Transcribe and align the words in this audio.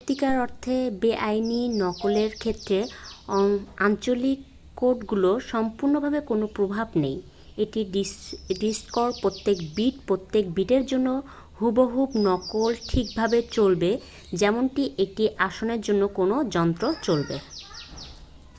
সত্যিকার 0.03 0.35
অর্থে 0.39 0.75
বেআইনী 1.01 1.61
নকলের 1.81 2.31
ক্ষেত্রে 2.37 2.77
আঞ্চলিক 3.79 4.39
কোডগুলোর 4.77 5.37
সম্পূর্ণভাবেই 5.47 6.23
কোন 6.25 6.41
প্রভাবই 6.55 6.95
নেই 7.03 7.17
একটি 7.57 7.81
ডিস্কের 8.61 9.09
প্রত্যেক 9.21 9.57
বিট 9.75 9.95
প্রত্যেক 10.07 10.43
বিটের 10.57 10.83
জন্য 10.85 11.07
হুবহু 11.57 12.01
নকল 12.25 12.71
ঠিকভাবে 12.89 13.39
চলবে 13.51 13.91
যেমনটি 14.33 14.83
একটি 15.03 15.23
আসলের 15.47 15.81
জন্য 15.87 16.01
কোন 16.17 16.31
যন্ত্রে 16.55 16.89
চলবে 17.01 17.35